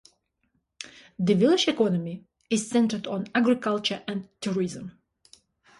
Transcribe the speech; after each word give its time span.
The 1.19 1.35
village 1.35 1.67
economy 1.67 2.25
is 2.49 2.67
centred 2.67 3.05
on 3.05 3.27
agriculture 3.35 4.01
and 4.07 4.27
tourism. 4.41 4.97